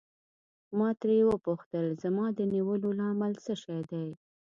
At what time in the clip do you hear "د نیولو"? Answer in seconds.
2.37-2.89